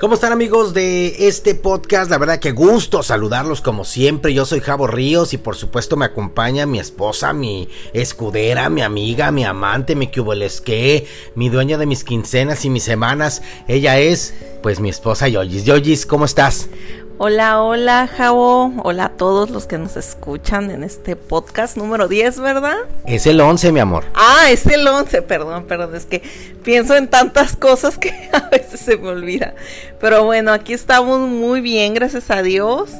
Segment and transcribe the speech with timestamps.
[0.00, 2.10] ¿Cómo están amigos de este podcast?
[2.10, 4.34] La verdad que gusto saludarlos como siempre.
[4.34, 9.30] Yo soy Javo Ríos y por supuesto me acompaña mi esposa, mi escudera, mi amiga,
[9.30, 13.42] mi amante, mi cubelesque, mi dueña de mis quincenas y mis semanas.
[13.68, 14.34] Ella es
[14.64, 15.64] pues mi esposa Yoyis.
[15.64, 16.68] Yoyis, ¿cómo estás?
[17.16, 18.72] Hola, hola, Javo.
[18.82, 22.74] Hola a todos los que nos escuchan en este podcast número 10, ¿verdad?
[23.06, 24.02] Es el 11, mi amor.
[24.14, 25.94] Ah, es el 11, perdón, perdón.
[25.94, 26.22] Es que
[26.64, 29.54] pienso en tantas cosas que a veces se me olvida.
[30.00, 32.90] Pero bueno, aquí estamos muy bien, gracias a Dios.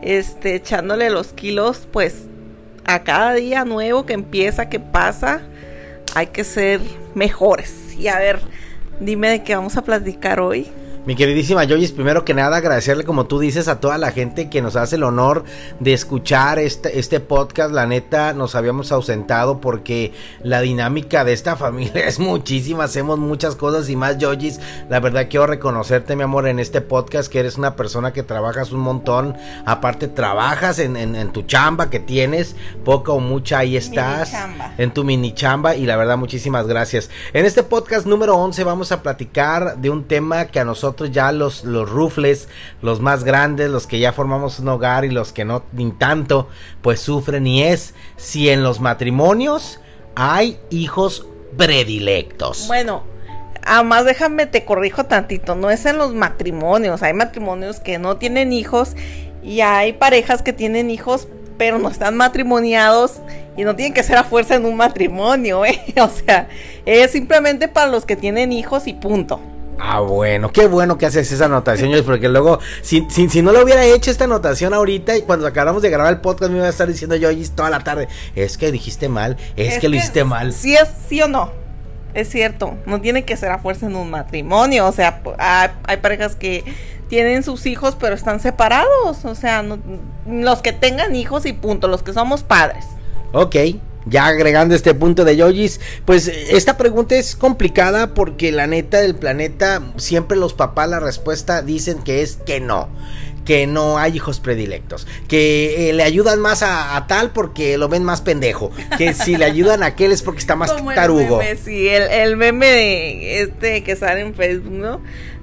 [0.00, 2.24] Este, echándole los kilos, pues,
[2.86, 5.42] a cada día nuevo que empieza, que pasa.
[6.14, 6.80] Hay que ser
[7.14, 7.94] mejores.
[7.98, 8.40] Y a ver,
[8.98, 10.68] dime de qué vamos a platicar hoy.
[11.08, 14.60] Mi queridísima Joyce, primero que nada agradecerle como tú dices a toda la gente que
[14.60, 15.42] nos hace el honor
[15.80, 17.72] de escuchar este, este podcast.
[17.72, 23.56] La neta nos habíamos ausentado porque la dinámica de esta familia es muchísima, hacemos muchas
[23.56, 24.60] cosas y más Joyce.
[24.90, 28.70] La verdad quiero reconocerte mi amor en este podcast que eres una persona que trabajas
[28.72, 29.34] un montón.
[29.64, 32.54] Aparte trabajas en, en, tu chamba que tienes,
[32.84, 34.34] poca o mucha ahí estás.
[34.76, 37.08] En tu mini chamba y la verdad muchísimas gracias.
[37.32, 41.32] En este podcast número 11 vamos a platicar de un tema que a nosotros ya
[41.32, 42.48] los, los rufles,
[42.82, 46.48] los más grandes, los que ya formamos un hogar y los que no ni tanto,
[46.82, 49.80] pues sufren y es si en los matrimonios
[50.14, 51.26] hay hijos
[51.56, 52.66] predilectos.
[52.66, 53.04] Bueno,
[53.64, 58.52] además déjame te corrijo tantito, no es en los matrimonios, hay matrimonios que no tienen
[58.52, 58.94] hijos
[59.42, 63.20] y hay parejas que tienen hijos pero no están matrimoniados
[63.56, 65.78] y no tienen que ser a fuerza en un matrimonio, ¿eh?
[66.00, 66.48] O sea,
[66.86, 69.40] es simplemente para los que tienen hijos y punto.
[69.78, 73.84] Ah, bueno, qué bueno que haces esa anotación, porque luego, si, si, no le hubiera
[73.84, 76.88] hecho esta anotación ahorita y cuando acabamos de grabar el podcast me iba a estar
[76.88, 80.52] diciendo yo toda la tarde, es que dijiste mal, es, que, lo hiciste mal.
[80.52, 81.52] Sí, es, sí o no,
[82.14, 86.34] es cierto, no tiene que ser a fuerza en un matrimonio, o sea, hay, parejas
[86.34, 86.64] que
[87.08, 89.64] tienen sus hijos pero están separados, o sea,
[90.26, 92.84] los que tengan hijos y punto, los que somos padres.
[93.32, 93.56] Ok,
[94.08, 99.14] ya agregando este punto de Yojis, pues esta pregunta es complicada porque la neta del
[99.14, 102.88] planeta, siempre los papás la respuesta dicen que es que no
[103.48, 108.04] que no hay hijos predilectos, que eh, le ayudan más a, tal porque lo ven
[108.04, 111.40] más pendejo, que si le ayudan a aquel es porque está más tarugo.
[111.40, 115.00] El meme, sí, el, el meme de este que sale en Facebook, ¿no?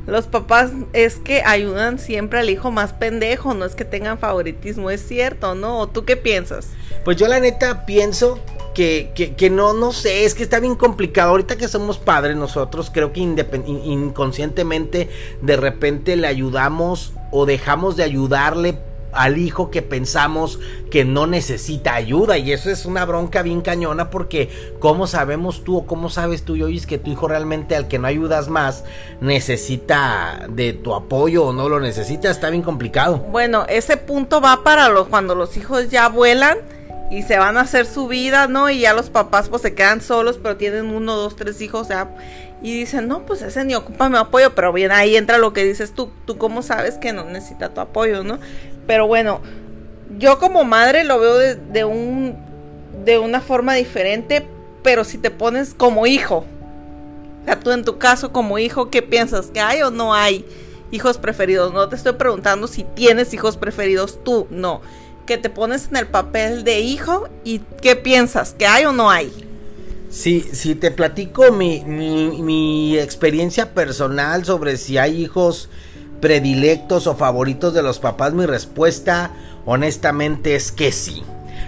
[0.08, 4.92] Los papás es que ayudan siempre al hijo más pendejo, no es que tengan favoritismo,
[4.92, 5.80] es cierto, ¿no?
[5.80, 6.68] ¿O tú qué piensas?
[7.04, 8.40] Pues yo la neta pienso
[8.76, 11.32] que, que, no, no sé, es que está bien complicado.
[11.32, 15.10] Ahorita que somos padres nosotros, creo que inconscientemente
[15.42, 18.78] de repente le ayudamos o dejamos de ayudarle
[19.16, 20.60] al hijo que pensamos
[20.92, 22.38] que no necesita ayuda.
[22.38, 24.50] Y eso es una bronca bien cañona porque
[24.80, 28.08] cómo sabemos tú o cómo sabes tú y que tu hijo realmente al que no
[28.08, 28.84] ayudas más
[29.22, 33.20] necesita de tu apoyo o no lo necesita está bien complicado.
[33.32, 36.58] Bueno ese punto va para los cuando los hijos ya vuelan
[37.12, 38.70] y se van a hacer su vida, ¿no?
[38.70, 41.86] Y ya los papás pues se quedan solos, pero tienen uno, dos, tres hijos, o
[41.86, 42.10] sea,
[42.62, 45.64] y dicen, no, pues ese ni ocupa mi apoyo, pero bien, ahí entra lo que
[45.64, 48.40] dices tú, tú cómo sabes que no necesita tu apoyo, ¿no?
[48.88, 49.42] Pero bueno,
[50.18, 52.36] yo como madre lo veo de, un,
[53.04, 54.48] de una forma diferente,
[54.84, 56.46] pero si te pones como hijo,
[57.46, 59.48] sea, tú en tu caso como hijo, ¿qué piensas?
[59.48, 60.46] ¿Que hay o no hay
[60.92, 61.74] hijos preferidos?
[61.74, 64.82] No te estoy preguntando si tienes hijos preferidos tú, no
[65.26, 69.10] que te pones en el papel de hijo y qué piensas, que hay o no
[69.10, 69.32] hay.
[70.10, 75.70] Sí, si te platico mi, mi, experiencia personal sobre si hay hijos
[76.26, 79.30] predilectos o favoritos de los papás, mi respuesta
[79.64, 81.22] honestamente es que sí.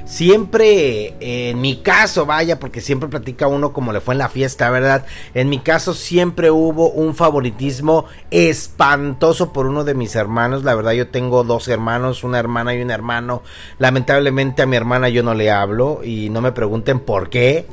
[0.03, 4.72] Siempre, en mi caso, vaya, porque siempre platica uno como le fue en la fiesta,
[4.72, 5.06] ¿verdad?
[5.35, 10.63] En mi caso siempre hubo un favoritismo espantoso por uno de mis hermanos.
[10.63, 13.44] La verdad yo tengo dos hermanos, una hermana y un hermano.
[13.78, 17.68] Lamentablemente a mi hermana yo no le hablo y no me pregunten por qué.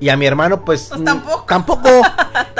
[0.00, 1.44] Y a mi hermano, pues, pues tampoco.
[1.48, 1.88] Tampoco.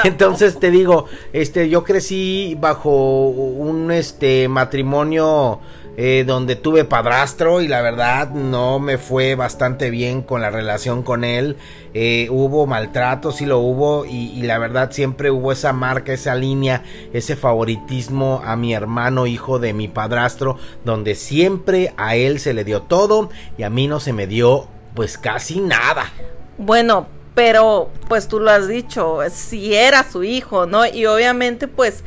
[0.04, 5.60] Entonces te digo, este, yo crecí bajo un este matrimonio
[6.00, 11.02] eh, donde tuve padrastro y la verdad no me fue bastante bien con la relación
[11.02, 11.56] con él.
[11.92, 16.36] Eh, hubo maltrato, sí lo hubo y, y, la verdad siempre hubo esa marca, esa
[16.36, 22.54] línea, ese favoritismo a mi hermano hijo de mi padrastro, donde siempre a él se
[22.54, 26.12] le dio todo y a mí no se me dio pues casi nada.
[26.58, 27.06] Bueno,
[27.38, 30.84] pero pues tú lo has dicho, si era su hijo, ¿no?
[30.86, 32.02] Y obviamente pues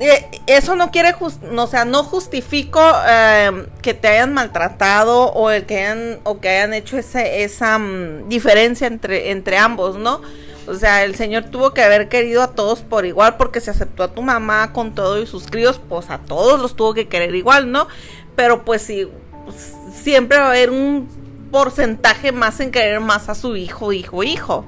[0.00, 5.64] eh, eso no quiere, o sea, no justifico em, que te hayan maltratado o el
[5.64, 10.20] que hayan, o que hayan hecho esa mm, diferencia entre, entre ambos, ¿no?
[10.66, 14.02] O sea, el Señor tuvo que haber querido a todos por igual porque se aceptó
[14.02, 17.32] a tu mamá con todo y sus críos, pues a todos los tuvo que querer
[17.36, 17.86] igual, ¿no?
[18.34, 19.08] Pero pues sí,
[19.44, 21.21] pues, siempre va a haber un
[21.52, 24.64] porcentaje más en querer más a su hijo, hijo, hijo.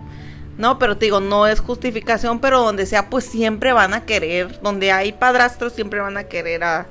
[0.56, 4.60] No, pero te digo, no es justificación, pero donde sea, pues siempre van a querer,
[4.60, 6.86] donde hay padrastros, siempre van a querer a,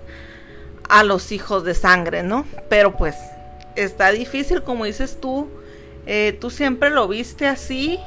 [0.90, 2.46] a los hijos de sangre, ¿no?
[2.70, 3.16] Pero pues
[3.78, 5.48] está difícil, como dices tú,
[6.06, 8.00] eh, tú siempre lo viste así.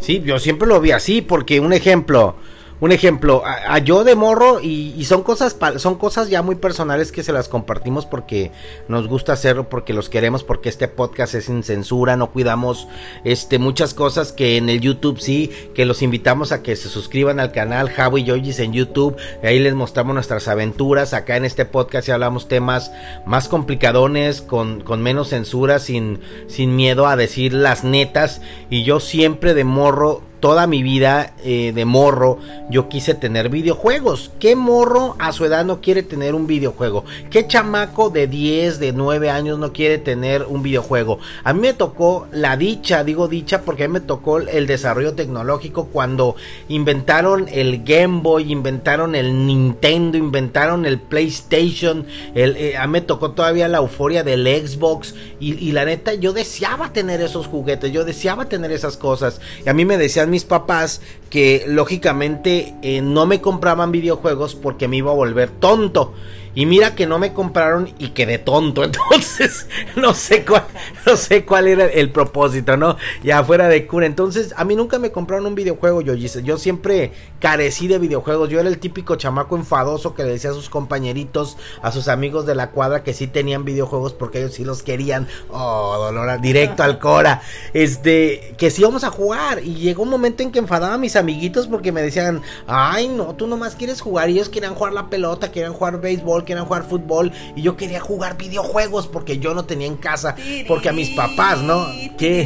[0.00, 2.34] Sí, yo siempre lo vi así, porque un ejemplo,
[2.82, 7.22] un ejemplo, a, yo de morro y, son cosas son cosas ya muy personales que
[7.22, 8.50] se las compartimos porque
[8.88, 12.88] nos gusta hacerlo, porque los queremos, porque este podcast es sin censura, no cuidamos
[13.22, 17.38] este muchas cosas que en el YouTube sí, que los invitamos a que se suscriban
[17.38, 22.08] al canal Javo y en YouTube, ahí les mostramos nuestras aventuras, acá en este podcast
[22.08, 22.90] ya hablamos temas
[23.24, 26.18] más complicadones, con, con menos censura, sin,
[26.48, 28.40] sin miedo a decir las netas
[28.70, 34.32] y yo siempre de morro toda mi vida eh, de morro yo quise tener videojuegos.
[34.40, 37.04] ¿Qué morro a su edad no quiere tener un videojuego?
[37.30, 41.20] ¿Qué chamaco de 10, de 9 años no quiere tener un videojuego?
[41.44, 45.14] A mí me tocó la dicha, digo dicha porque a mí me tocó el desarrollo
[45.14, 46.34] tecnológico cuando
[46.68, 52.04] inventaron el Game Boy, inventaron el Nintendo, inventaron el PlayStation.
[52.34, 56.32] Eh, a mí me tocó todavía la euforia del Xbox y, y la neta yo
[56.32, 59.40] deseaba tener esos juguetes, yo deseaba tener esas cosas.
[59.64, 61.00] Y a mí me decían mis papás
[61.30, 66.12] que lógicamente eh, no me compraban videojuegos porque me iba a volver tonto.
[66.54, 68.84] Y mira que no me compraron y quedé tonto.
[68.84, 69.66] Entonces,
[69.96, 70.64] no sé cuál,
[71.06, 72.96] no sé cuál era el propósito, ¿no?
[73.22, 74.06] Ya fuera de cura.
[74.06, 78.48] Entonces, a mí nunca me compraron un videojuego, yo, yo siempre carecí de videojuegos.
[78.48, 82.46] Yo era el típico chamaco enfadoso que le decía a sus compañeritos, a sus amigos
[82.46, 85.28] de la cuadra que sí tenían videojuegos porque ellos sí los querían.
[85.50, 87.42] Oh, dolor, directo al cora.
[87.72, 89.62] Este, que sí íbamos a jugar.
[89.64, 93.34] Y llegó un momento en que enfadaba a mis amiguitos porque me decían, ay, no,
[93.34, 94.28] tú nomás quieres jugar.
[94.30, 98.00] Y ellos querían jugar la pelota, querían jugar béisbol querían jugar fútbol y yo quería
[98.00, 100.36] jugar videojuegos porque yo no tenía en casa,
[100.68, 101.86] porque a mis papás, ¿no?
[102.18, 102.42] ¿Qué?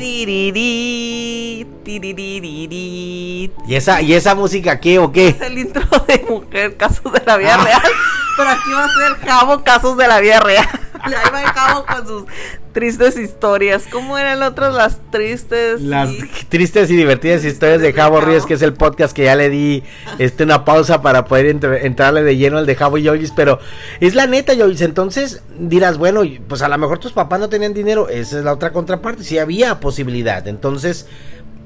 [3.67, 5.29] ¿Y esa, ¿Y esa música qué o qué?
[5.29, 7.65] Es el intro de Mujer Casos de la Vida ah.
[7.65, 7.83] Real.
[8.37, 10.69] Pero aquí va a ser Jabo Casos de la Vida Real.
[11.03, 12.25] Ahí va el Jabo con sus
[12.73, 13.85] tristes historias.
[13.91, 15.81] ¿Cómo eran otras las tristes?
[15.81, 16.11] Las
[16.49, 19.83] tristes y divertidas historias de Javo Ríos, que es el podcast que ya le di
[20.19, 23.59] este una pausa para poder entrarle de lleno al de Javo y Yoyis, pero
[24.01, 24.83] es la neta, Yoyis.
[24.83, 28.53] Entonces dirás, bueno, pues a lo mejor tus papás no tenían dinero, esa es la
[28.53, 30.47] otra contraparte, si había posibilidad.
[30.47, 31.07] Entonces,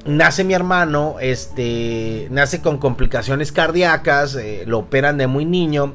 [0.05, 5.94] nace mi hermano, este, nace con complicaciones cardíacas, eh, lo operan de muy niño,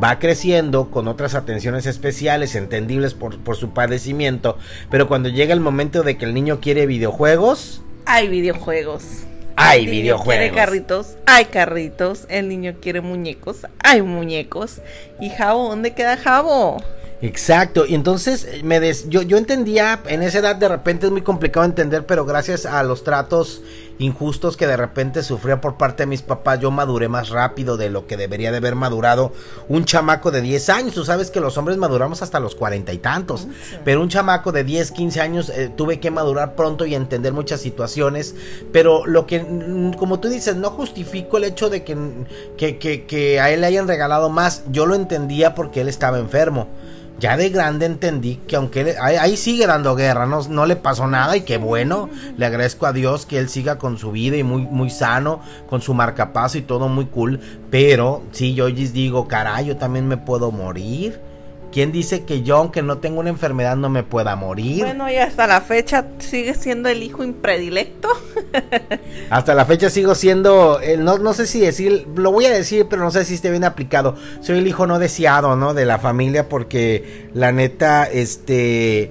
[0.00, 4.58] va creciendo con otras atenciones especiales, entendibles por, por su padecimiento,
[4.90, 7.82] pero cuando llega el momento de que el niño quiere videojuegos...
[8.06, 9.24] Hay videojuegos.
[9.56, 10.34] Hay videojuegos.
[10.34, 12.26] Quiere carritos, hay carritos.
[12.28, 14.80] El niño quiere muñecos, hay muñecos.
[15.20, 15.68] ¿Y Jabo?
[15.68, 16.82] ¿Dónde queda Jabo?
[17.24, 21.12] Exacto, y entonces eh, me des, yo, yo entendía, en esa edad de repente es
[21.12, 23.62] muy complicado entender, pero gracias a los tratos
[23.98, 27.88] injustos que de repente sufría por parte de mis papás, yo maduré más rápido de
[27.88, 29.32] lo que debería de haber madurado
[29.70, 30.94] un chamaco de 10 años.
[30.94, 33.48] Tú sabes que los hombres maduramos hasta los cuarenta y tantos,
[33.86, 37.62] pero un chamaco de 10, 15 años eh, tuve que madurar pronto y entender muchas
[37.62, 38.34] situaciones,
[38.70, 41.96] pero lo que, mm, como tú dices, no justifico el hecho de que,
[42.58, 46.18] que, que, que a él le hayan regalado más, yo lo entendía porque él estaba
[46.18, 46.68] enfermo
[47.18, 51.36] ya de grande entendí que aunque ahí, sigue dando guerra, no, no, le pasó nada
[51.36, 54.62] y qué bueno, le agradezco a Dios que él siga con su vida y muy,
[54.62, 57.40] muy sano, con su marcapaso y todo muy cool,
[57.70, 61.20] pero sí, yo digo, caray, yo también me puedo morir
[61.74, 64.84] ¿Quién dice que yo, aunque no tengo una enfermedad, no me pueda morir?
[64.84, 68.08] Bueno, y hasta la fecha sigue siendo el hijo impredilecto.
[69.30, 73.02] hasta la fecha sigo siendo, no, no sé si decir, lo voy a decir, pero
[73.02, 74.14] no sé si esté bien aplicado.
[74.40, 75.74] Soy el hijo no deseado, ¿no?
[75.74, 79.10] De la familia, porque la neta, este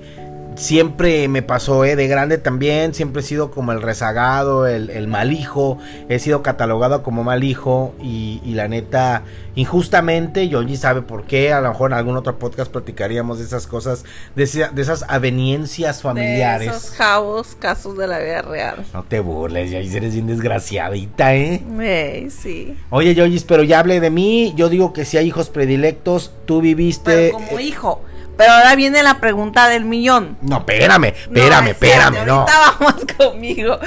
[0.56, 1.96] siempre me pasó, ¿eh?
[1.96, 5.78] De grande también, siempre he sido como el rezagado, el, mal hijo,
[6.10, 9.24] he sido catalogado como mal hijo y, la neta,
[9.56, 13.68] injustamente, Yonji sabe por qué, a lo mejor en algún otro podcast platicaríamos de esas
[13.68, 14.06] cosas,
[14.36, 16.72] de, esas aveniencias familiares.
[16.72, 18.86] De esos jabos, casos de la vida real.
[18.94, 21.64] No te burles, Yoyis, eres bien desgraciadita, ¿eh?
[21.80, 22.78] Eh, sí.
[22.90, 26.62] Oye, Yoyis, pero ya hablé de mí, yo digo que si hay hijos predilectos, tú
[26.62, 27.32] viviste...
[27.32, 28.02] como hijo
[28.38, 30.38] pero ahora viene la pregunta del millón.
[30.42, 32.42] No, espérame, espérame, espérame, no.
[32.42, 33.80] Ahorita vamos conmigo.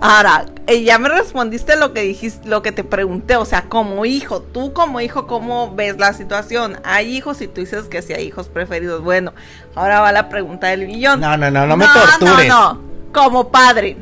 [0.00, 4.04] Ahora, eh, ya me respondiste lo que dijiste, lo que te pregunté, o sea, como
[4.04, 6.78] hijo, tú como hijo, ¿cómo ves la situación?
[6.84, 7.40] ¿Hay hijos?
[7.40, 9.02] Y tú dices que sí hay hijos preferidos.
[9.02, 9.32] Bueno,
[9.74, 11.20] ahora va la pregunta del millón.
[11.20, 12.48] No, no, no, no, me tortures.
[12.48, 12.80] No, no,
[13.12, 13.96] como padre.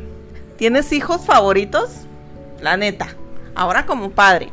[0.57, 1.91] ¿tienes hijos favoritos?
[2.61, 3.09] La neta,
[3.55, 4.51] ahora como padre.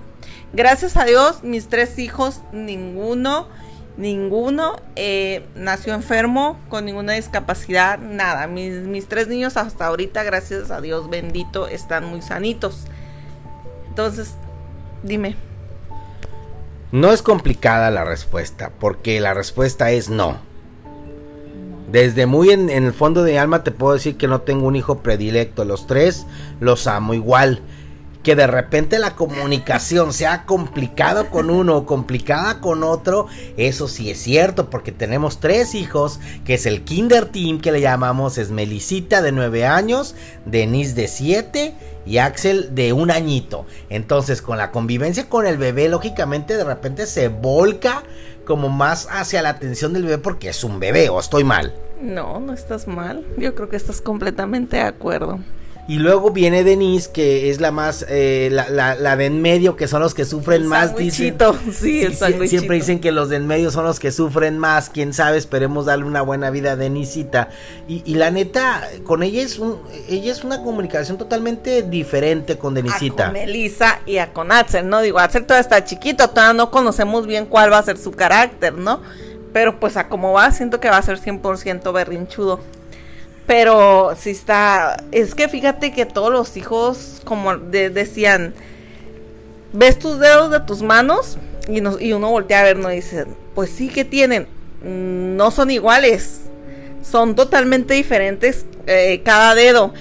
[0.51, 3.47] Gracias a Dios, mis tres hijos, ninguno,
[3.97, 8.47] ninguno eh, nació enfermo, con ninguna discapacidad, nada.
[8.47, 12.85] Mis, mis tres niños hasta ahorita, gracias a Dios bendito, están muy sanitos.
[13.89, 14.35] Entonces,
[15.03, 15.35] dime.
[16.91, 20.37] No es complicada la respuesta, porque la respuesta es no.
[21.91, 24.75] Desde muy en, el fondo de mi alma te puedo decir que no tengo un
[24.75, 25.63] hijo predilecto.
[25.63, 26.25] Los tres
[26.59, 27.61] los amo igual.
[28.23, 33.27] Que de repente la comunicación sea complicada con uno o complicada con otro,
[33.57, 37.81] eso sí es cierto, porque tenemos tres hijos, que es el Kinder Team que le
[37.81, 40.15] llamamos, es Melisita de nueve años,
[40.45, 41.75] Denise de siete
[42.05, 43.65] y Axel de un añito.
[43.89, 48.03] Entonces, con la convivencia con el bebé, lógicamente de repente se volca
[48.45, 51.73] como más hacia la atención del bebé porque es un bebé, o estoy mal.
[52.01, 53.25] No, no estás mal.
[53.37, 55.39] Yo creo que estás completamente de acuerdo.
[55.85, 59.89] Y luego viene Denise, que es la más, eh, la, la, de en medio, que
[59.89, 60.95] son los que sufren más.
[60.95, 61.37] Dicen,
[61.73, 62.15] sí, el
[62.47, 64.89] Siempre dicen que los de en medio son los que sufren más.
[64.89, 67.49] Quién sabe, esperemos darle una buena vida a Denisita.
[67.89, 72.73] Y, y la neta, con ella es, un, ella es una comunicación totalmente diferente con
[72.73, 73.23] Denisita.
[73.23, 75.01] A con Melissa y a con Axel, ¿no?
[75.01, 78.73] Digo, Axel todavía está chiquito, todavía no conocemos bien cuál va a ser su carácter,
[78.73, 79.01] ¿no?
[79.51, 82.61] Pero pues a como va, siento que va a ser 100% berrinchudo.
[83.45, 88.53] Pero si está, es que fíjate que todos los hijos, como decían,
[89.73, 93.69] ves tus dedos de tus manos y, y uno voltea a ver, no dice, pues
[93.69, 94.47] sí que tienen,
[94.81, 96.41] no son iguales,
[97.01, 99.93] son totalmente diferentes eh, cada dedo,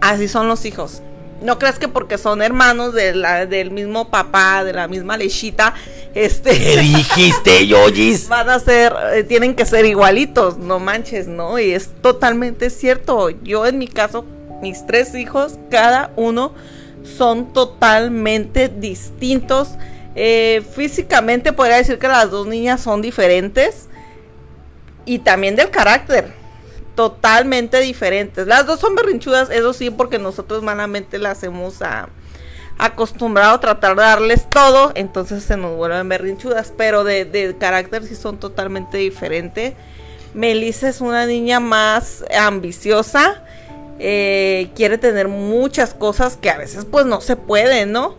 [0.00, 1.02] así son los hijos.
[1.42, 5.74] No creas que porque son hermanos de la, del mismo papá, de la misma lechita,
[6.14, 6.50] este.
[6.50, 8.28] ¿Qué dijiste, Yoyis?
[8.28, 11.58] Van a ser, eh, tienen que ser igualitos, no manches, ¿no?
[11.58, 13.30] Y es totalmente cierto.
[13.30, 14.24] Yo en mi caso,
[14.60, 16.54] mis tres hijos, cada uno
[17.16, 19.70] son totalmente distintos.
[20.16, 23.88] Eh, físicamente podría decir que las dos niñas son diferentes.
[25.04, 26.37] Y también del carácter
[26.98, 28.48] totalmente diferentes.
[28.48, 32.08] Las dos son berrinchudas, eso sí, porque nosotros malamente las hemos a,
[32.76, 38.16] acostumbrado a tratar de darles todo, entonces se nos vuelven berrinchudas, pero de, carácter sí
[38.16, 39.74] son totalmente diferentes.
[40.34, 43.44] Melissa es una niña más ambiciosa,
[44.00, 48.16] eh, quiere tener muchas cosas que a veces pues no se puede, ¿no?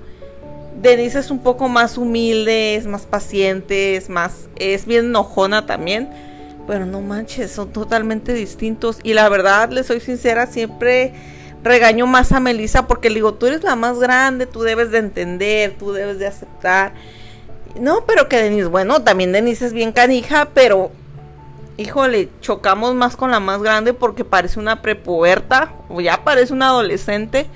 [0.81, 6.28] Denise es un poco más humilde, es más paciente, es más, es bien enojona también
[6.69, 8.99] pero no manches, son totalmente distintos.
[9.01, 11.13] Y la verdad, le soy sincera, siempre
[11.63, 14.99] regaño más a Melissa porque le digo, tú eres la más grande, tú debes de
[14.99, 16.93] entender, tú debes de aceptar.
[17.79, 20.91] No, pero que Denise, bueno, también Denise es bien canija, pero
[21.77, 26.67] híjole, chocamos más con la más grande porque parece una prepuberta o ya parece una
[26.67, 27.47] adolescente.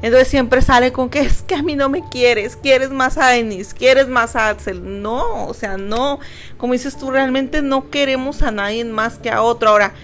[0.00, 3.28] Entonces siempre sale con que es que a mí no me quieres, quieres más a
[3.28, 5.02] Denise, quieres más a Axel.
[5.02, 6.20] No, o sea, no.
[6.56, 9.70] Como dices tú, realmente no queremos a nadie más que a otro.
[9.70, 9.94] Ahora,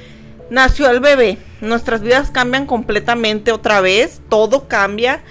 [0.50, 5.22] nació el bebé, nuestras vidas cambian completamente otra vez, todo cambia.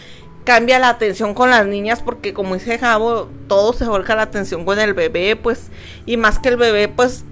[0.46, 4.66] Cambia la atención con las niñas porque como dice Javo, todo se volca la atención
[4.66, 5.70] con el bebé, pues,
[6.06, 7.24] y más que el bebé, pues,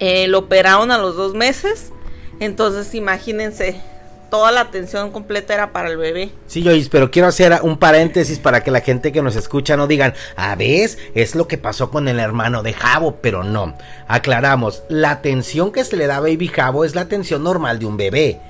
[0.00, 1.92] eh, lo operaron a los dos meses.
[2.40, 3.80] Entonces, imagínense,
[4.30, 6.30] toda la atención completa era para el bebé.
[6.46, 9.86] Sí, Joyce, pero quiero hacer un paréntesis para que la gente que nos escucha no
[9.86, 13.76] digan, a ver, es lo que pasó con el hermano de Javo, pero no.
[14.08, 17.86] Aclaramos, la atención que se le da a Baby Javo es la atención normal de
[17.86, 18.40] un bebé.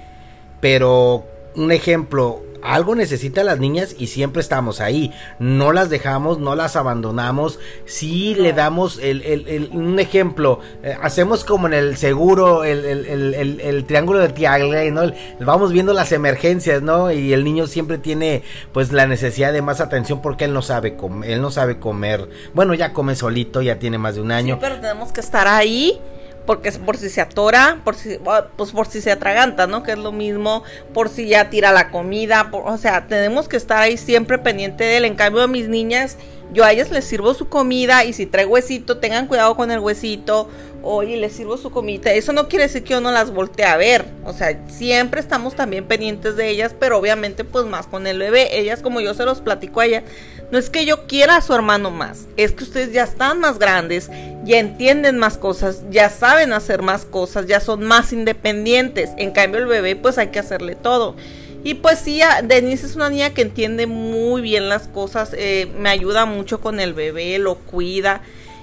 [0.61, 5.13] Pero, un ejemplo, algo necesitan las niñas y siempre estamos ahí.
[5.39, 7.59] No las dejamos, no las abandonamos.
[7.85, 14.29] Si le damos el, un ejemplo, eh, hacemos como en el seguro, el, triángulo de
[14.31, 15.03] Tiagle, ¿no?
[15.41, 17.11] Vamos viendo las emergencias, ¿no?
[17.13, 18.43] Y el niño siempre tiene
[18.73, 22.29] pues la necesidad de más atención porque él no sabe comer, él no sabe comer.
[22.55, 24.59] Bueno, ya come solito, ya tiene más de un año.
[24.61, 26.01] pero tenemos que estar ahí
[26.47, 28.19] porque por si se atora, por si,
[28.57, 29.83] pues por si se atraganta, ¿no?
[29.83, 30.63] Que es lo mismo,
[30.95, 34.99] por si ya tira la comida, o sea, tenemos que estar ahí siempre pendiente de
[34.99, 35.05] él.
[35.05, 36.17] En cambio, a mis niñas,
[36.53, 39.81] yo a ellas les sirvo su comida y si trae huesito, tengan cuidado con el
[39.81, 40.49] huesito,
[40.83, 42.13] oye, les sirvo su comida.
[42.13, 45.55] Eso no quiere decir que yo no las voltee a ver, o sea, siempre estamos
[45.57, 48.59] también pendientes de ellas, pero obviamente pues más con el bebé.
[48.59, 50.05] Ellas, como yo se los platico a ellas,
[50.51, 53.59] no es que yo quiera a su hermano más, es que ustedes ya están más
[53.59, 54.11] grandes,
[54.45, 59.11] ya entienden más cosas, ya saben hacer más cosas, ya son más independientes.
[59.17, 61.17] En cambio el bebé pues hay que hacerle todo.
[61.65, 65.89] Y pues sí, Denise es una niña que entiende muy bien las cosas, eh, me
[65.89, 68.23] ayuda mucho con el bebé, lo cuida.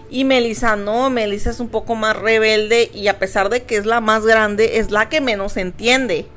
[0.10, 3.86] Y Melissa no, Melissa es un poco más rebelde y a pesar de que es
[3.86, 6.28] la más grande, es la que menos entiende.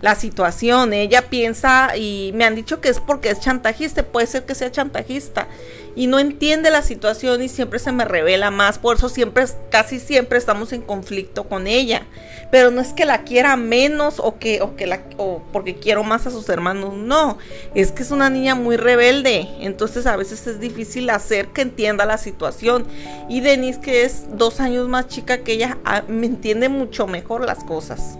[0.00, 0.92] La situación.
[0.92, 4.70] Ella piensa y me han dicho que es porque es chantajista, puede ser que sea
[4.70, 5.48] chantajista
[5.96, 10.00] y no entiende la situación y siempre se me revela más, por eso siempre, casi
[10.00, 12.02] siempre estamos en conflicto con ella.
[12.50, 16.04] Pero no es que la quiera menos o que, o que la, o porque quiero
[16.04, 17.38] más a sus hermanos, no,
[17.74, 22.04] es que es una niña muy rebelde, entonces a veces es difícil hacer que entienda
[22.04, 22.86] la situación.
[23.28, 27.44] Y Denise, que es dos años más chica que ella, ah, me entiende mucho mejor
[27.44, 28.18] las cosas.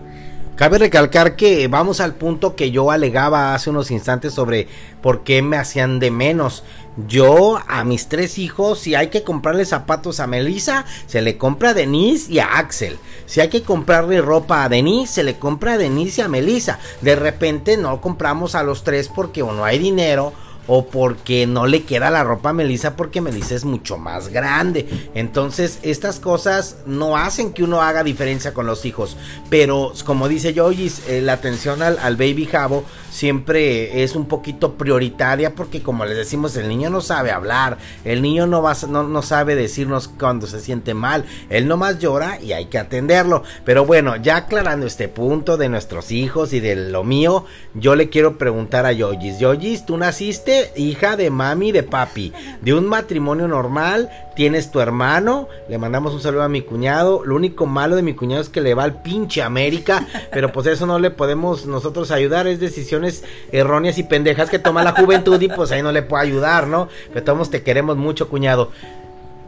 [0.57, 4.69] Cabe recalcar que vamos al punto que yo alegaba hace unos instantes sobre
[5.03, 6.63] por qué me hacían de menos.
[7.09, 11.71] Yo a mis tres hijos, si hay que comprarle zapatos a Melissa, se le compra
[11.71, 12.99] a Denise y a Axel.
[13.27, 16.79] Si hay que comprarle ropa a Denise, se le compra a Denise y a Melissa.
[17.01, 20.33] De repente no compramos a los tres porque o no hay dinero
[20.67, 24.87] o porque no le queda la ropa a Melissa porque Melissa es mucho más grande.
[25.15, 29.17] Entonces, estas cosas no hacen que uno haga diferencia con los hijos.
[29.51, 35.55] Pero, como dice Yoyis, eh, la atención al, baby jabo siempre es un poquito prioritaria
[35.55, 39.55] porque, como les decimos, el niño no sabe hablar, el niño no, va, no sabe
[39.55, 43.43] decirnos cuando se siente mal, él nomás llora y hay que atenderlo.
[43.65, 47.45] Pero bueno, ya aclarando este punto de nuestros hijos y de lo mío,
[47.75, 49.39] yo le quiero preguntar a Yoyis.
[49.39, 55.49] Yoyis, tú naciste hija de mami de papi, de un matrimonio normal, tienes tu hermano,
[55.69, 58.61] le mandamos un saludo a mi cuñado, lo único malo de mi cuñado es que
[58.61, 63.25] le va al pinche América, pero pues eso no le podemos nosotros ayudar, es decisiones
[63.53, 66.89] erróneas y pendejas que toma la juventud y pues ahí no le puedo ayudar, ¿no?
[67.13, 68.71] Pero todos te queremos mucho, cuñado.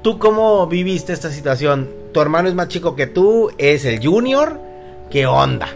[0.03, 1.91] ¿Tú cómo viviste esta situación?
[2.13, 3.51] ¿Tu hermano es más chico que tú?
[3.59, 4.61] ¿Es el junior?
[5.11, 5.69] ¿Qué onda?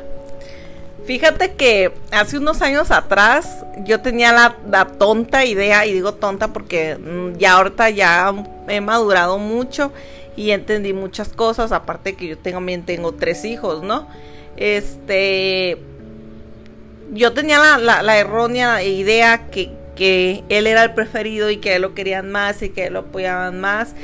[1.11, 6.95] Fíjate que hace unos años atrás yo tenía la, tonta idea, y digo tonta porque
[6.95, 8.33] mm, ya ahorita ya
[8.69, 9.91] he madurado mucho
[10.37, 14.07] y entendí muchas cosas, aparte que yo también tengo tres hijos, ¿no?
[14.57, 15.79] Este,
[17.13, 21.93] yo tenía la, errónea idea que, que, él era el preferido y que él lo
[21.93, 23.97] querían más y que él lo apoyaban más.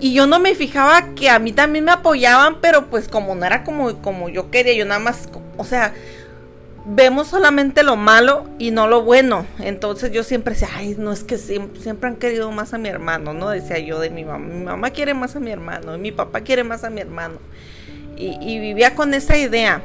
[0.00, 3.44] Y yo no me fijaba que a mí también me apoyaban, pero pues como no
[3.44, 5.92] era como, como yo quería, yo nada más, o sea,
[6.90, 9.46] vemos solamente lo malo y no lo bueno.
[9.58, 13.34] Entonces yo siempre decía, ay, no es que siempre, han querido más a mi hermano,
[13.34, 13.50] ¿no?
[13.50, 16.40] Decía yo de mi mamá, mi mamá quiere más a mi hermano, y mi papá
[16.40, 17.38] quiere más a mi hermano.
[18.16, 19.80] Y, vivía con esa idea.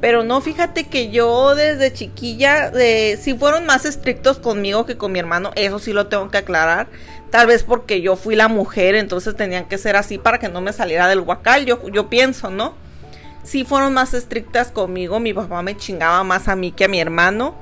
[0.00, 5.12] Pero no, fíjate que yo desde chiquilla, de, si fueron más estrictos conmigo que con
[5.12, 6.86] mi hermano, eso sí lo tengo que aclarar.
[7.30, 10.62] Tal vez porque yo fui la mujer, entonces tenían que ser así para que no
[10.62, 12.74] me saliera del huacal, yo, yo pienso, ¿no?
[13.42, 15.20] Sí fueron más estrictas conmigo.
[15.20, 17.54] Mi papá me chingaba más a mí que a mi hermano.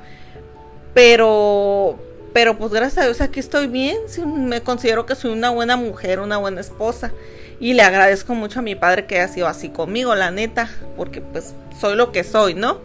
[0.95, 1.99] Pero,
[2.33, 3.97] pero pues gracias a Dios aquí estoy bien.
[4.27, 7.13] me considero que soy una buena mujer, una buena esposa.
[7.61, 10.71] Y le agradezco mucho a mi padre que haya sido así conmigo, la neta.
[10.97, 12.79] Porque pues soy lo que soy, ¿no?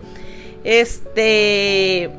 [0.64, 2.12] Este...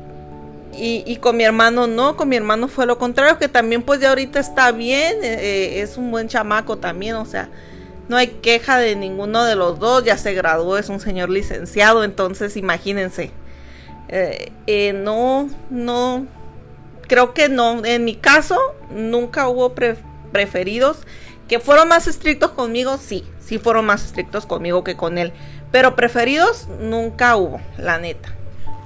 [0.79, 4.09] Y, con mi hermano no, con mi hermano fue lo contrario, que también pues ya
[4.09, 7.49] ahorita está bien, eh, eh, es un buen chamaco también, o sea,
[8.09, 12.03] no hay queja de ninguno de los dos, ya se graduó, es un señor licenciado,
[12.03, 13.31] entonces imagínense.
[14.09, 16.25] Eh, eh, no, no,
[17.07, 17.83] creo que no.
[17.83, 18.57] En mi caso,
[18.89, 19.73] nunca hubo
[20.31, 20.99] preferidos.
[21.47, 25.31] Que fueron más estrictos conmigo, sí, sí fueron más estrictos conmigo que con él.
[25.71, 28.36] Pero preferidos nunca hubo, la neta.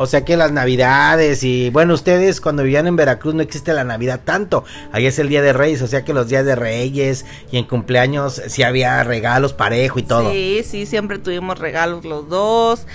[0.02, 3.84] O sea que las navidades y bueno, ustedes cuando vivían en Veracruz no existe la
[3.84, 4.64] Navidad tanto.
[4.92, 7.66] Ahí es el Día de Reyes, o sea que los días de Reyes y en
[7.66, 10.32] cumpleaños sí había regalos parejo y todo.
[10.32, 12.88] Sí, sí, siempre tuvimos regalos los dos.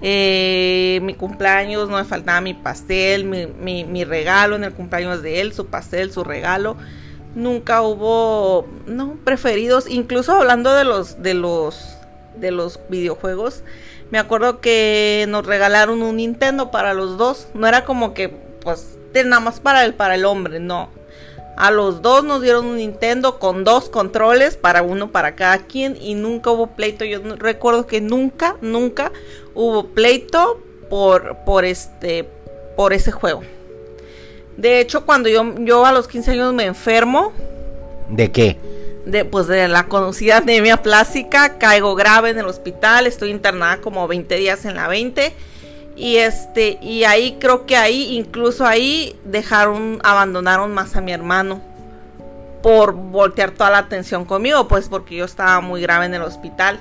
[0.00, 5.22] Eh, mi cumpleaños no me faltaba mi pastel, mi, mi, mi regalo en el cumpleaños
[5.22, 6.76] de él, su pastel, su regalo.
[7.34, 9.86] Nunca hubo, no, preferidos.
[9.86, 11.98] Incluso hablando de los, de los,
[12.36, 13.62] de los videojuegos
[14.10, 17.48] me acuerdo que nos regalaron un Nintendo para los dos.
[17.54, 20.90] No era como que, pues, nada más para el, para el hombre, no.
[21.56, 25.96] A los dos nos dieron un Nintendo con dos controles, para uno para cada quien,
[26.00, 27.04] y nunca hubo pleito.
[27.04, 29.12] Yo recuerdo que nunca, nunca
[29.54, 32.28] hubo pleito por, por este,
[32.76, 33.42] por ese juego.
[34.56, 37.32] De hecho, cuando yo, yo a los 15 años me enfermo.
[38.08, 38.58] ¿De qué?
[39.06, 44.06] De, pues de la conocida anemia plástica, caigo grave en el hospital, estoy internada como
[44.08, 45.32] 20 días en la 20
[45.96, 51.60] y este y ahí creo que ahí incluso ahí dejaron abandonaron más a mi hermano
[52.64, 56.80] por voltear toda la atención conmigo, pues porque yo estaba muy grave en el hospital.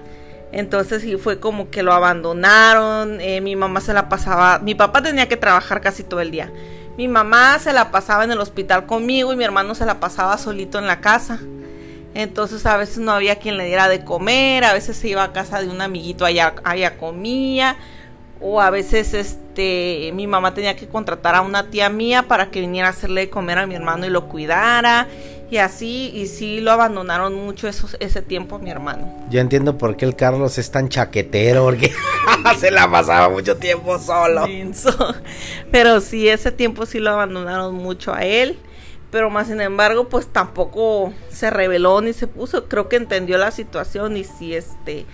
[0.53, 5.03] Entonces sí fue como que lo abandonaron, eh, mi mamá se la pasaba, mi papá
[5.03, 6.49] tenía que trabajar casi todo el día.
[6.95, 10.37] Mi mamá se la pasaba en el hospital conmigo y mi hermano se la pasaba
[10.37, 11.39] solito en la casa.
[12.15, 15.33] Entonces a veces no había quien le diera de comer, a veces se iba a
[15.33, 17.75] casa de un amiguito allá, allá comía,
[18.39, 22.61] o a veces este mi mamá tenía que contratar a una tía mía para que
[22.61, 25.07] viniera a hacerle de comer a mi hermano y lo cuidara
[25.49, 29.13] y así y sí lo abandonaron mucho ese tiempo a mi hermano.
[29.29, 31.91] Yo entiendo por qué el Carlos es tan chaquetero porque
[32.59, 34.45] se la pasaba mucho tiempo solo.
[35.71, 38.57] Pero sí ese tiempo sí lo abandonaron mucho a él
[39.13, 42.67] pero más sin embargo pues tampoco se reveló ni se puso.
[42.67, 45.05] Creo que entendió la situación y sí este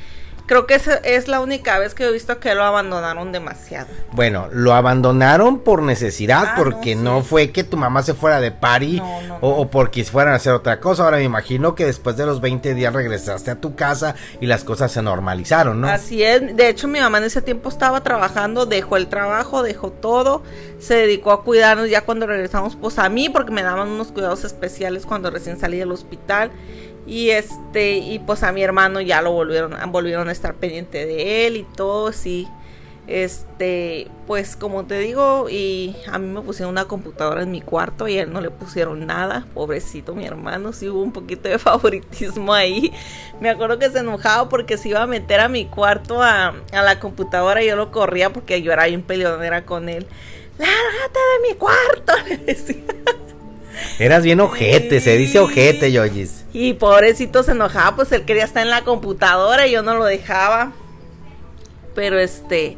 [0.49, 3.87] creo que esa es la única vez que he visto que lo abandonaron demasiado.
[4.13, 8.49] Bueno, lo abandonaron por necesidad, ah, porque no, fue que tu mamá se fuera de
[8.49, 8.99] party
[9.41, 11.03] o, porque fueran a hacer otra cosa.
[11.03, 14.63] Ahora me imagino que después de los 20 días regresaste a tu casa y las
[14.63, 15.87] cosas se normalizaron, ¿no?
[15.87, 16.57] Así es.
[16.57, 20.41] De hecho, mi mamá en ese tiempo estaba trabajando, dejó el trabajo, dejó todo,
[20.79, 24.43] se dedicó a cuidarnos ya cuando regresamos, pues a mí, porque me daban unos cuidados
[24.45, 26.49] especiales cuando recién salí del hospital.
[27.09, 31.47] Y este, y pues a mi hermano ya lo volvieron, volvieron a estar pendiente de
[31.47, 32.47] él y todo, sí.
[33.07, 38.07] Este, pues como te digo, y a mí me pusieron una computadora en mi cuarto
[38.07, 41.57] y a él no le pusieron nada, pobrecito mi hermano, sí hubo un poquito de
[41.59, 42.93] favoritismo ahí.
[43.41, 46.83] Me acuerdo que se enojaba porque se iba a meter a mi cuarto a, a
[46.83, 50.05] la computadora y yo lo corría porque yo era bien peleonera con él.
[50.59, 52.13] ¡Lárgate de mi cuarto!
[52.27, 52.83] Le decía.
[53.97, 56.38] Eras bien ojete, se dice ojete, Yoyis.
[56.51, 60.05] Y pobrecito se enojaba, pues él quería estar en la computadora y yo no lo
[60.05, 60.71] dejaba.
[61.93, 62.77] Pero este,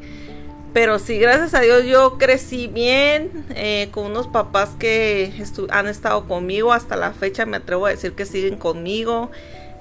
[0.74, 5.34] pero sí, gracias a Dios yo crecí bien eh, con unos papás que
[5.70, 9.32] han estado conmigo hasta la fecha, me atrevo a decir que siguen conmigo.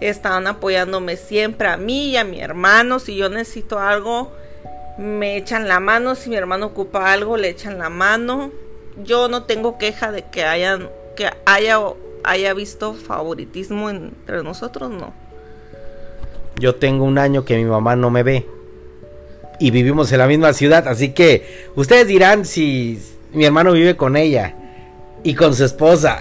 [0.01, 2.99] Estaban apoyándome siempre a mí y a mi hermano.
[2.99, 4.33] Si yo necesito algo,
[4.99, 6.15] me echan la mano.
[6.15, 8.51] Si mi hermano ocupa algo, le echan la mano.
[9.05, 11.79] Yo no tengo queja de que hayan que haya,
[12.25, 15.13] haya visto favoritismo entre nosotros, no.
[16.59, 18.47] Yo tengo un año que mi mamá no me ve.
[19.59, 23.01] Y vivimos en la misma ciudad, así que ustedes dirán si
[23.33, 24.55] mi hermano vive con ella
[25.23, 26.21] y con su esposa.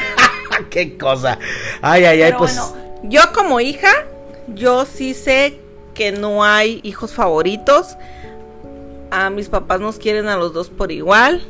[0.70, 1.38] Qué cosa.
[1.80, 2.60] Ay, ay, ay, pues.
[3.02, 4.06] yo como hija,
[4.54, 5.58] yo sí sé
[5.94, 7.96] que no hay hijos favoritos.
[9.10, 11.42] A mis papás nos quieren a los dos por igual.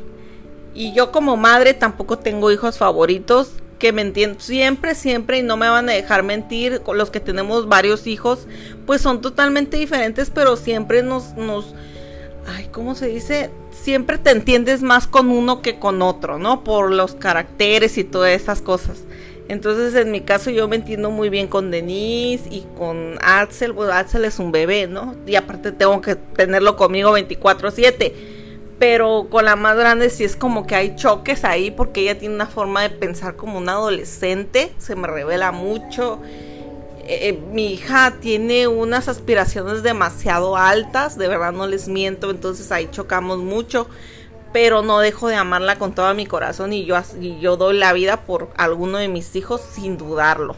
[0.73, 5.57] Y yo como madre tampoco tengo hijos favoritos que me entienden siempre, siempre y no
[5.57, 6.81] me van a dejar mentir.
[6.93, 8.45] Los que tenemos varios hijos,
[8.85, 11.73] pues son totalmente diferentes, pero siempre nos, nos,
[12.45, 13.49] ay, ¿cómo se dice?
[13.71, 16.63] Siempre te entiendes más con uno que con otro, ¿no?
[16.63, 19.05] Por los caracteres y todas esas cosas.
[19.47, 23.71] Entonces, en mi caso, yo me entiendo muy bien con Denise y con Axel.
[23.71, 25.15] Bueno, Axel es un bebé, ¿no?
[25.25, 28.38] Y aparte tengo que tenerlo conmigo 24-7
[28.79, 32.33] pero con la más grande sí es como que hay choques ahí porque ella tiene
[32.33, 36.19] una forma de pensar como un adolescente, se me revela mucho.
[37.03, 42.71] Eh, eh, mi hija tiene unas aspiraciones demasiado altas, de verdad no les miento, entonces
[42.71, 43.89] ahí chocamos mucho,
[44.53, 47.91] pero no dejo de amarla con todo mi corazón y yo, y yo doy la
[47.91, 50.55] vida por alguno de mis hijos sin dudarlo.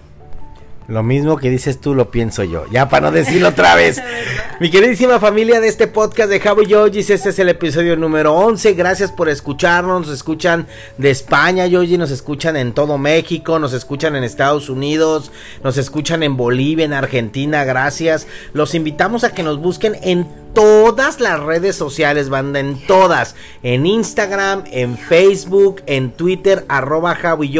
[0.91, 2.65] Lo mismo que dices tú lo pienso yo.
[2.69, 4.01] Ya para no decirlo otra vez.
[4.59, 8.73] Mi queridísima familia de este podcast de Javo Yojis, este es el episodio número 11.
[8.73, 10.07] Gracias por escucharnos.
[10.07, 11.97] Nos escuchan de España, Yoji.
[11.97, 13.57] Nos escuchan en todo México.
[13.57, 15.31] Nos escuchan en Estados Unidos.
[15.63, 17.63] Nos escuchan en Bolivia, en Argentina.
[17.63, 18.27] Gracias.
[18.51, 23.35] Los invitamos a que nos busquen en todas las redes sociales, banda, en todas.
[23.63, 27.51] En Instagram, en Facebook, en Twitter, arroba Javo y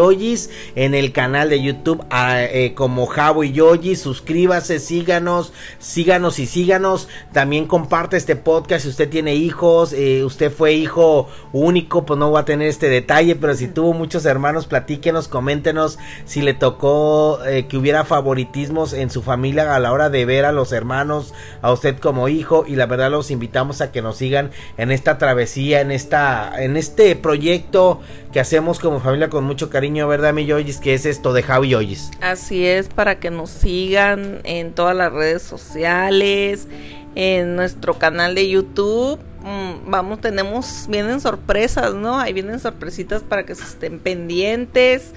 [0.76, 3.96] en el canal de YouTube ah, eh, como Javo y Yoyi.
[3.96, 7.08] Suscríbase, síganos, síganos y síganos.
[7.34, 12.32] También comparte este podcast si usted tiene hijos, eh, usted fue hijo único, pues no
[12.32, 17.40] va a tener este detalle, pero si tuvo muchos hermanos, platíquenos, coméntenos si le tocó
[17.46, 21.34] eh, que hubiera favoritismos en su familia a la hora de ver a los hermanos,
[21.62, 25.18] a usted como hijo y la verdad los invitamos a que nos sigan en esta
[25.18, 28.00] travesía, en esta, en este proyecto
[28.32, 30.78] que hacemos como familia con mucho cariño, ¿verdad, mi Yoyis?
[30.78, 32.12] Que es esto de Javi Yoyis.
[32.22, 36.68] Así es, para que nos sigan en todas las redes sociales,
[37.16, 39.20] en nuestro canal de YouTube.
[39.44, 42.20] Mm, vamos, tenemos, vienen sorpresas, ¿no?
[42.20, 45.14] Ahí vienen sorpresitas para que se estén pendientes.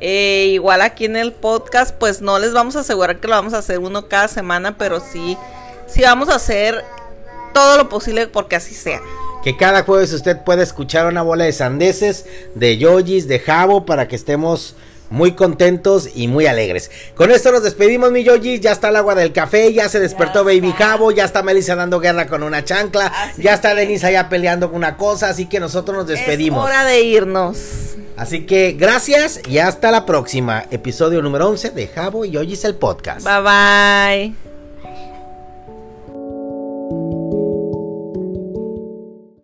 [0.00, 3.54] Eh, igual aquí en el podcast, pues no les vamos a asegurar que lo vamos
[3.54, 5.36] a hacer uno cada semana, pero sí,
[5.86, 6.84] sí vamos a hacer
[7.58, 9.00] todo lo posible porque así sea.
[9.42, 14.06] Que cada jueves usted pueda escuchar una bola de sandeces, de yoyis, de jabo, para
[14.06, 14.76] que estemos
[15.10, 16.90] muy contentos y muy alegres.
[17.16, 18.60] Con esto nos despedimos, mi yoyis.
[18.60, 21.98] Ya está el agua del café, ya se despertó Baby Jabo, ya está Melissa dando
[21.98, 25.96] guerra con una chancla, ya está Denise allá peleando con una cosa, así que nosotros
[25.96, 26.64] nos despedimos.
[26.64, 27.96] Es hora de irnos.
[28.16, 30.64] Así que gracias y hasta la próxima.
[30.70, 33.26] Episodio número 11 de Jabo y Yoyis el podcast.
[33.26, 34.47] Bye bye.